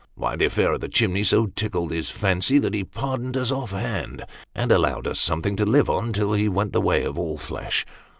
"Why, 0.15 0.35
the 0.35 0.45
affair 0.45 0.73
of 0.73 0.79
the 0.79 0.89
chimney 0.89 1.23
so 1.23 1.45
tickled 1.45 1.91
his 1.91 2.09
fancy, 2.09 2.57
that 2.57 2.73
he 2.73 2.83
pardoned 2.83 3.37
us 3.37 3.51
off 3.51 3.69
hand, 3.69 4.23
and 4.55 4.71
allowed 4.71 5.05
us 5.05 5.19
something 5.19 5.55
to 5.57 5.63
live 5.63 5.91
on 5.91 6.11
till 6.11 6.33
he 6.33 6.49
went 6.49 6.73
the 6.73 6.81
way 6.81 7.03
of 7.05 7.19
all 7.19 7.37
flesh. 7.37 7.85